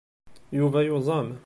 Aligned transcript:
Yuba 0.57 0.79
yuẓam. 0.83 1.29